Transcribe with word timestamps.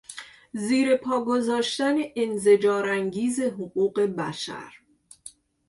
زیر 0.53 0.97
پا 0.97 1.21
گذاشتن 1.23 1.95
انزجار 2.15 2.89
انگیز 2.89 3.39
حقوق 3.39 3.99
بشر 4.01 4.73